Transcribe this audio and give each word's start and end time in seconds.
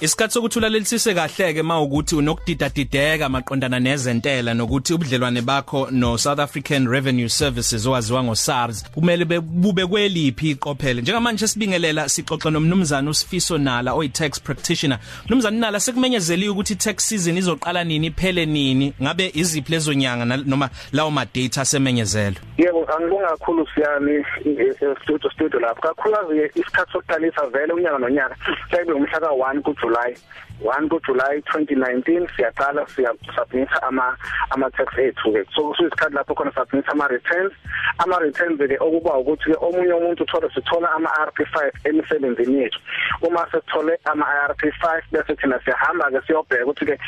Isikhathi 0.00 0.32
sokuthi 0.32 0.58
ulalelisise 0.58 1.14
kahle 1.14 1.54
ke 1.54 1.62
mawukuthi 1.62 2.16
unokudidadideka 2.16 3.28
maqondana 3.28 3.80
nezentela 3.80 4.54
nokuthi 4.54 4.94
ubudlelwane 4.94 5.42
bakho 5.42 5.88
no 5.90 6.16
South 6.16 6.38
African 6.38 6.86
Revenue 6.88 7.28
Services 7.28 7.86
owaziwa 7.86 8.24
ngo 8.24 8.34
SARS 8.34 8.90
kumele 8.94 9.24
bube 9.40 9.86
kweliphi 9.86 10.50
iqophele 10.50 11.02
njengamanje 11.02 11.46
sibingelela 11.46 12.08
sixoxe 12.08 12.50
nomnumzana 12.50 13.10
uSifiso 13.10 13.58
Nala 13.58 13.94
oyi 13.94 14.08
tax 14.08 14.40
practitioner 14.40 14.98
mnumzana 15.26 15.58
Nala 15.58 15.80
sekumenyezeliwe 15.80 16.50
ukuthi 16.50 16.76
tax 16.76 17.08
season 17.08 17.36
izoqala 17.36 17.84
nini 17.84 18.06
iphele 18.06 18.46
nini 18.46 18.92
ngabe 19.02 19.30
iziphi 19.34 19.72
lezo 19.72 19.92
nyanga 19.94 20.24
noma 20.24 20.70
lawo 20.92 21.10
ma 21.10 21.26
data 21.34 21.64
semenyezelwe 21.64 22.40
Yebo 22.58 22.86
angibonga 22.96 23.28
kakhulu 23.28 23.68
siyani 23.74 24.24
studio 25.02 25.30
studio 25.30 25.60
lapha 25.60 25.80
kakhulukazi 25.80 26.60
isikhathi 26.60 26.92
sokuqalisa 26.92 27.46
vele 27.46 27.72
unyaka 27.72 27.98
nonyaka 27.98 28.36
sekube 28.70 28.92
umhla 28.92 29.18
ka1 29.18 29.87
kuJuly 29.88 30.16
1 30.62 30.88
kuJuly 30.88 31.42
2019 31.52 32.28
siyaqala 32.36 32.86
siya 32.94 33.14
submit 33.34 33.68
ama 33.82 34.16
ama 34.50 34.70
tax 34.70 34.98
ethu 34.98 35.32
ke 35.32 35.44
so 35.54 35.72
kuyisikhathi 35.72 36.14
lapho 36.14 36.34
khona 36.34 36.52
submit 36.52 36.88
ama 36.88 37.08
returns 37.08 37.52
ama 37.98 38.18
returns 38.18 38.58
ke 38.58 38.76
okuba 38.80 39.18
ukuthi 39.18 39.52
ke 39.52 39.56
omunye 39.60 39.92
umuntu 39.92 40.22
uthola 40.22 40.50
sithola 40.54 40.90
ama 40.92 41.10
RP5 41.26 41.56
emisebenzini 41.84 42.62
yethu. 42.62 42.80
Uma 43.22 43.46
sethole 43.50 43.98
ama 44.04 44.26
RP5 44.48 45.02
bese 45.12 45.36
thina 45.36 45.60
siyahamba 45.64 46.10
ke 46.10 46.20
siyobheka 46.26 46.64
ukuthi 46.64 46.86
ke 46.86 46.98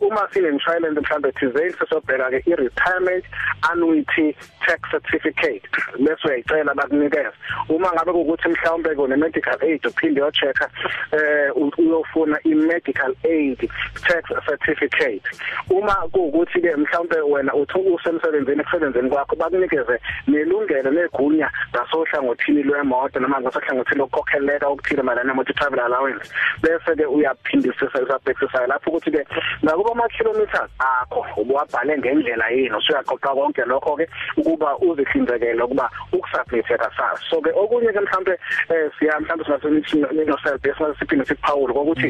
uma 0.00 0.28
sine 0.32 0.48
insurance 0.48 1.00
mhlambe 1.00 1.32
thizeni 1.32 1.72
sesiyobheka 1.72 2.30
ke 2.30 2.42
i 2.46 2.54
retirement 2.56 3.24
annuity 3.70 4.36
tax 4.66 4.80
certificate. 4.90 5.66
Bese 5.98 6.28
uyayicela 6.28 6.74
bakunikeza. 6.74 7.32
Uma 7.68 7.92
ngabe 7.92 8.10
ukuthi 8.10 8.48
mhlawumbe 8.48 8.94
kune 8.94 9.16
medical 9.16 9.58
aid 9.62 9.86
uphinde 9.86 10.20
uyochecka 10.20 10.70
eh 11.12 11.50
uyofuna 11.78 12.38
i 12.44 12.54
medical 12.54 12.91
aid 13.24 13.70
tax 14.06 14.24
certificate 14.46 15.22
uma 15.70 15.94
kuukuthi 16.12 16.60
ke 16.60 16.76
mhlawumbe 16.76 17.20
wena 17.20 17.54
uthi 17.54 17.78
usemsebenzini 17.78 18.64
kusebenzeni 18.64 19.10
kwakho 19.10 19.36
bakunikeze 19.36 20.00
nelungelo 20.26 20.90
negunya 20.90 21.50
ngasohlangothini 21.70 22.62
lwemoto 22.62 23.20
noma 23.20 23.40
ngasohlangothini 23.40 23.98
lokukhokheleka 23.98 24.68
okuthile 24.68 25.02
malana 25.02 25.34
motor 25.34 25.54
travel 25.54 25.80
allowance 25.80 26.28
bese 26.62 26.96
ke 26.96 27.04
uyaphindisisa 27.06 28.02
usabhekisisa 28.02 28.66
lapho 28.66 28.90
ukuthi 28.90 29.10
ke 29.10 29.26
ngakuba 29.64 29.92
ama 30.02 30.08
kilometers 30.08 30.70
akho 30.78 31.26
ubuwabhale 31.36 31.98
ngendlela 31.98 32.50
yini 32.50 32.76
usuyaqoqa 32.76 33.34
konke 33.34 33.64
lokho 33.64 33.96
ke 33.96 34.08
ukuba 34.36 34.78
uzihlinzekele 34.78 35.62
ukuba 35.62 35.90
ukusubmit 36.12 36.66
kasasa 36.66 37.18
so 37.30 37.40
ke 37.40 37.50
okunye 37.54 37.92
ke 37.92 38.00
mhlawumbe 38.00 38.34
eh 38.70 38.90
siya 38.98 39.20
mhlawumbe 39.20 39.44
singasenithi 39.44 40.26
no 40.26 40.36
self 40.42 40.60
bese 40.62 40.98
siphinde 40.98 41.24
siphawule 41.24 41.72
ukuthi 41.72 42.08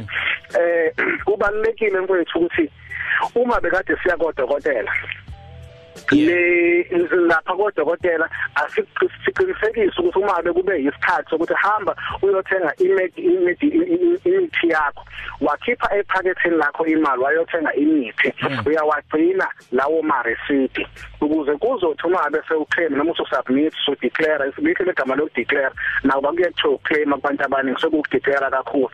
eh 0.61 0.72
kubalekile 1.25 2.01
mfowethu 2.01 2.39
ukuthi 2.39 2.71
uma 3.35 3.61
bekade 3.61 3.97
siya 4.03 4.17
kodokotela 4.17 4.93
le 6.11 6.85
lapha 7.29 7.55
kodokotela 7.55 8.29
asiqinisekise 8.55 9.99
ukuthi 9.99 10.19
uma 10.19 10.43
be 10.43 10.53
kube 10.53 10.83
isikhathi 10.83 11.31
sokuthi 11.31 11.55
hamba 11.55 11.97
uyothenga 12.23 12.75
imithi 12.77 14.69
yakho. 14.69 15.05
Wakhipha 15.41 15.97
ephaketheni 15.97 16.57
lakho 16.57 16.87
imali 16.87 17.23
wayothenga 17.23 17.75
imithi. 17.75 18.33
Uyawagcina 18.67 19.49
lawo 19.73 20.03
ma 20.03 20.23
receipt 20.23 20.87
ukuze 21.21 21.57
kuzothi 21.57 22.07
uma 22.07 22.31
bese 22.31 22.55
uclaim 22.55 22.97
noma 22.97 23.13
usubmit 23.13 23.73
so 23.87 23.95
declare 23.95 24.49
isibikho 24.49 24.85
legama 24.85 25.17
lo 25.17 25.29
declare 25.35 25.71
nawo 26.05 26.21
bakuyetho 26.21 26.79
claim 26.85 27.13
abantu 27.13 27.45
abaningi 27.45 27.81
sokudeclare 27.81 28.51
kakhulu. 28.51 28.91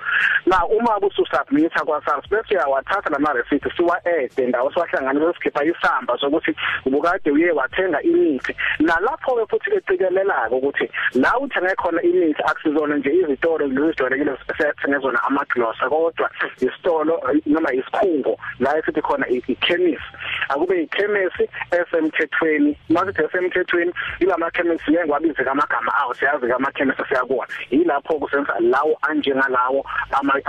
Na 0.47 0.65
uma 0.67 0.99
ususubmit 0.99 1.73
kwa 1.85 2.03
SARS 2.05 2.29
bese 2.31 2.55
uyawathatha 2.55 3.11
lama 3.11 3.33
receipt 3.33 3.77
siwa 3.77 4.01
add 4.05 4.39
ndawo 4.49 4.73
siwahlanganisa 4.73 5.35
sikhipha 5.35 5.65
isamba 5.65 6.19
sokuthi 6.19 6.55
ubukade 6.89 7.31
uye 7.31 7.51
wathenga 7.51 8.03
imithi 8.03 8.53
nalapho 8.81 9.37
ke 9.37 9.47
futhi 9.51 9.71
ecikelela 9.77 10.49
ukuthi 10.51 10.91
la 11.15 11.39
uthenga 11.39 11.75
khona 11.77 12.03
imithi 12.03 12.43
akusizona 12.43 12.97
nje 12.97 13.11
izitolo 13.13 13.67
lezidolekile 13.67 14.33
sethengezona 14.59 15.23
amaglossa 15.23 15.89
kodwa 15.89 16.31
isitolo 16.57 17.21
noma 17.47 17.73
isikhungo 17.73 18.39
la 18.61 18.79
esithi 18.79 19.03
khona 19.03 19.27
ichemist 19.29 20.03
akube 20.49 20.83
ichemist 20.83 21.41
esemthethweni 21.71 22.77
masithi 22.89 23.23
esemthethweni 23.23 23.93
ilama 24.21 24.51
chemist 24.51 24.89
ngengwabize 24.91 25.45
kamagama 25.45 25.95
awo 25.95 26.15
siyazi 26.15 26.49
kama 26.49 26.73
chemist 26.73 27.09
siyakubona 27.09 27.49
yilapho 27.71 28.15
kusenza 28.15 28.55
lawo 28.61 28.99
anjengalawo 29.03 29.85
ama 30.13 30.41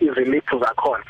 iziliphu 0.00 0.58
zakhona 0.58 1.04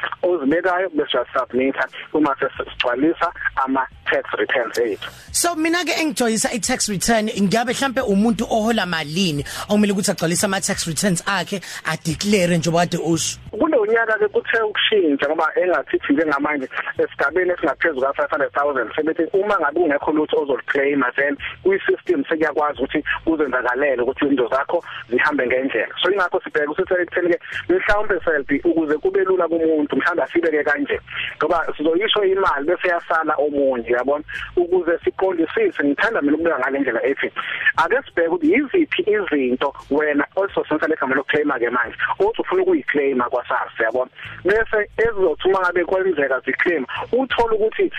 ozibekayo 0.45 0.89
bese 0.91 1.19
submita 1.33 1.89
uma 2.13 2.35
sesigcwalisa 2.37 3.33
ama 3.57 3.87
tax 4.07 4.25
returns 4.39 4.79
ethu. 4.79 5.11
So 5.33 5.55
mina 5.55 5.85
ke 5.85 5.93
engijoyisa 6.01 6.53
i 6.53 6.59
tax 6.59 6.89
return 6.89 7.29
ngabe 7.29 7.73
mhlambe 7.73 8.01
umuntu 8.01 8.45
ohola 8.45 8.87
malini 8.87 9.45
okumele 9.69 9.93
ukuthi 9.93 10.11
agcwalise 10.11 10.47
ama 10.47 10.61
tax 10.61 10.87
returns 10.87 11.23
akhe 11.27 11.61
a 11.85 11.97
declare 11.97 12.59
njengoba 12.59 12.87
kade 12.87 12.99
usho 12.99 13.39
kulo 13.85 13.93
nyaka 13.93 14.19
ke 14.19 14.29
kuthe 14.29 14.63
ukushintsha 14.63 15.29
ngoba 15.29 15.53
engathithi 15.57 16.13
njengamanje 16.13 16.69
esigabeni 16.99 17.53
esingaphezulu 17.53 18.01
ka 18.01 18.27
500000 18.27 18.95
sebethi 18.97 19.25
uma 19.33 19.59
ngabe 19.61 19.81
ungekho 19.81 20.13
lutho 20.13 20.43
ozoluclaim 20.43 21.05
then 21.17 21.37
kuyi 21.63 21.79
system 21.87 22.25
sekuyakwazi 22.25 22.79
ukuthi 22.79 23.05
kuzenzakalele 23.25 24.03
ukuthi 24.03 24.25
izinto 24.25 24.49
zakho 24.49 24.85
zihambe 25.11 25.47
ngendlela. 25.47 25.95
So 26.03 26.11
ingakho 26.11 26.41
sibheka 26.41 26.71
ukuthi 26.71 26.95
ekutheni 26.95 27.29
ke 27.29 27.39
mhlawumbe 27.69 28.21
selbi 28.25 28.61
ukuze 28.65 28.99
kube 28.99 29.25
lula 29.25 29.49
kumuntu 29.49 29.97
mhlawumbe 29.97 30.23
asibeke 30.23 30.65
kanje 30.65 31.01
ngoba 31.37 31.67
sizoyisho 31.77 32.25
imali 32.25 32.67
bese 32.67 32.89
yasala 32.89 33.35
omunye 33.37 33.91
yabona 33.91 34.25
ukuze 34.57 34.99
siqondisise 35.05 35.85
ngithanda 35.85 36.23
mina 36.23 36.37
ukubeka 36.37 36.59
ngale 36.59 36.79
ndlela 36.79 37.07
ethi 37.07 37.31
ake 37.77 37.97
sibheke 38.05 38.29
ukuthi 38.29 38.53
yiziphi 38.53 39.03
izinto 39.03 39.75
wena 39.91 40.25
also 40.37 40.65
senza 40.65 40.87
legama 40.87 41.15
lokuclaima 41.15 41.59
ke 41.59 41.71
manje 41.71 41.97
uthi 42.19 42.41
ufuna 42.41 42.63
ukuyiclaima 42.63 43.25
kwa 43.31 43.45
SARS 43.77 43.81
yabona 43.81 44.11
bese 44.45 44.91
ezizothuma 44.99 45.61
ngabe 45.61 45.85
kwenzeka 45.85 46.41
ziclaim 46.41 46.87
uthola 47.13 47.53
ukuthi 47.55 47.91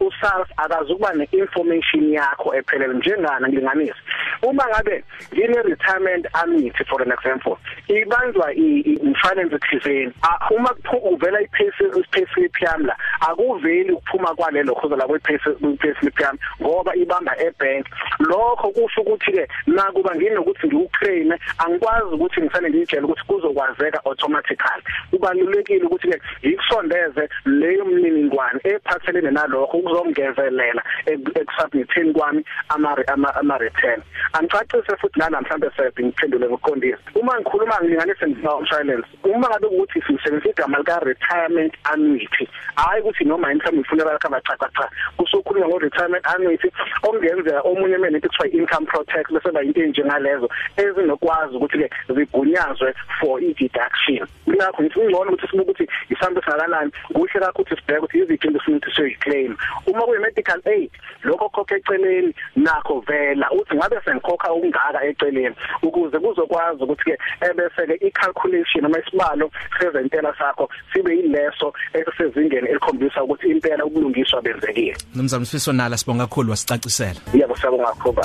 uSARS 0.00 0.48
akazukuba 0.56 1.12
neinformation 1.12 2.12
yakho 2.12 2.54
ephelele 2.54 2.94
njengana 2.94 3.48
ngilinganisa 3.48 3.96
uma 4.42 4.64
ngabe 4.68 5.04
ngine 5.32 5.62
retirement 5.62 6.26
annuity 6.32 6.84
for 6.84 7.02
an 7.02 7.12
example 7.12 7.56
ibanjwa 7.88 8.52
insurance 8.54 9.58
thizeni 9.58 10.12
uma 10.50 10.74
uvela 11.02 11.40
i-payslip 11.40 12.62
yami 12.62 12.86
la 12.86 12.96
akuveli 13.28 13.92
ukuphuma 13.92 14.34
kwalelo 14.34 14.74
khoza 14.74 14.96
la 14.96 15.06
kwe-payslip 15.06 16.20
yami 16.20 16.38
ngoba 16.60 16.94
ibamba 16.96 17.32
ebank. 17.38 17.86
Lokho 18.18 18.70
kusho 18.70 19.00
ukuthi 19.00 19.32
ke 19.32 19.48
nakuba 19.66 20.14
nginokuthi 20.14 20.66
ngiuclaim 20.66 21.32
angikwazi 21.58 22.14
ukuthi 22.14 22.40
ngisane 22.40 22.70
ngitshela 22.70 23.06
ukuthi 23.06 23.24
kuzokwazeka 23.26 24.00
automatically. 24.04 24.82
Kubalulekile 25.10 25.84
ukuthi 25.84 26.08
ke 26.08 26.20
ngikusondeze 26.44 27.28
leyo 27.44 27.84
mniningwane 27.84 28.60
ephathelene 28.64 29.30
nalokho 29.30 29.76
ukuzongezelela 29.78 30.82
ekusubmitheni 31.06 32.12
kwami 32.12 32.44
ama 32.68 33.34
ama 33.34 33.58
return 33.58 34.02
angicacise 34.32 34.96
futhi 35.00 35.18
nala 35.18 35.40
mhlambe 35.40 35.70
sethi 35.76 36.04
ngiphendule 36.04 36.46
ngokuqondisa 36.48 36.98
uma 37.14 37.40
ngikhuluma 37.40 37.80
ngilinganise 37.80 38.26
nginomshwalense 38.26 39.08
uma 39.24 39.48
ngabe 39.48 39.66
ukuthi 39.66 40.00
sisebenzisa 40.00 40.50
igama 40.50 40.78
lika 40.78 40.98
retirement 41.00 41.74
annuity 41.84 42.48
hayi 42.76 43.02
ukuthi 43.14 43.24
noma 43.24 43.54
mhlawumbe 43.54 43.80
ifuneka 43.80 44.18
cover 44.18 44.42
cha 44.42 44.56
cha 44.56 44.68
cha 44.76 44.90
kusokhuluma 45.16 45.68
ngo 45.68 45.78
retirement 45.78 46.26
annuity 46.26 46.68
okungenzeka 47.02 47.60
omunye 47.62 47.98
manje 47.98 48.20
kuthiwa 48.20 48.48
income 48.48 48.86
protect 48.86 49.32
bese 49.32 49.50
ba 49.52 49.62
into 49.62 49.80
enjengalezo 49.80 50.48
ezinokwazi 50.76 51.56
ukuthi 51.56 51.78
ke 51.78 51.90
zigunyazwe 52.08 52.94
for 53.20 53.40
i 53.40 53.54
deduction 53.54 54.26
ngakho 54.48 54.82
ngithi 54.82 55.00
ungcono 55.00 55.32
ukuthi 55.32 55.48
sibuke 55.48 55.70
ukuthi 55.70 55.88
isambe 56.10 56.40
singakanani 56.40 56.90
kuhle 57.12 57.40
kakhulu 57.40 57.62
ukuthi 57.62 57.76
sibheke 57.76 57.98
ukuthi 57.98 58.18
iziphi 58.18 58.46
into 58.46 58.58
esimuntu 58.58 58.90
siyiclaim 58.94 59.56
uma 59.86 60.02
kuyi 60.06 60.18
medical 60.18 60.60
aid 60.66 60.90
lokho 61.24 61.48
khokhe 61.48 61.74
eceleni 61.76 62.34
nakho 62.56 63.00
vela. 63.00 63.48
Uthi 63.50 63.76
ngabe 63.76 64.00
sengikhokha 64.04 64.52
okungaka 64.52 65.04
eceleni 65.04 65.54
ukuze 65.82 66.18
kuzokwazi 66.18 66.82
ukuthi 66.82 67.04
ke 67.04 67.18
ebese 67.40 67.86
ke 67.86 68.06
i-calculation 68.06 68.82
noma 68.82 68.98
isibalo 68.98 69.50
sezentela 69.78 70.34
sakho 70.38 70.68
sibe 70.92 71.16
yileso 71.16 71.72
esisezingeni 71.92 72.68
elikhombisa 73.04 73.22
ukuthi 73.22 73.48
impela 73.48 73.84
ubulungiswa 73.84 74.42
benzekile 74.42 74.96
Nomzamo 75.14 75.44
Sifiso 75.44 75.72
nala 75.72 75.96
sibonga 75.96 76.26
kakhulu 76.26 76.50
wasicacisela. 76.50 77.20
Yebo 77.34 77.56
siyabonga 77.56 77.84
kakhulu 77.84 78.22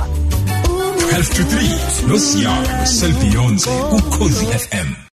12 1.10 1.36
to 1.36 1.44
3 1.44 2.08
no 2.08 2.18
Siya 2.20 2.86
Selfie 2.86 3.34
Yonze 3.34 3.70
ku 3.90 4.02
Cozi 4.10 4.46
FM 4.46 4.94